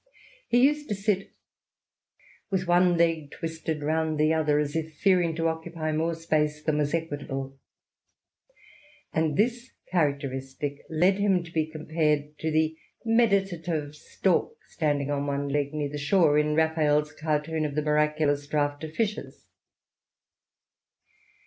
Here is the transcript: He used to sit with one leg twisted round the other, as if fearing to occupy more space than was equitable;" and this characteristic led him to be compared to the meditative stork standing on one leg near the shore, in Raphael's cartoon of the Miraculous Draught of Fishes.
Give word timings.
He 0.47 0.63
used 0.65 0.89
to 0.89 0.95
sit 0.95 1.31
with 2.49 2.65
one 2.67 2.97
leg 2.97 3.29
twisted 3.29 3.83
round 3.83 4.17
the 4.17 4.33
other, 4.33 4.57
as 4.57 4.75
if 4.75 4.95
fearing 4.97 5.35
to 5.35 5.47
occupy 5.47 5.91
more 5.91 6.15
space 6.15 6.63
than 6.63 6.79
was 6.79 6.95
equitable;" 6.95 7.59
and 9.13 9.37
this 9.37 9.69
characteristic 9.91 10.79
led 10.89 11.19
him 11.19 11.43
to 11.43 11.51
be 11.51 11.67
compared 11.67 12.35
to 12.39 12.49
the 12.49 12.75
meditative 13.05 13.93
stork 13.93 14.53
standing 14.69 15.11
on 15.11 15.27
one 15.27 15.49
leg 15.49 15.71
near 15.71 15.89
the 15.91 15.99
shore, 15.99 16.39
in 16.39 16.55
Raphael's 16.55 17.13
cartoon 17.13 17.63
of 17.63 17.75
the 17.75 17.83
Miraculous 17.83 18.47
Draught 18.47 18.83
of 18.85 18.95
Fishes. 18.95 19.45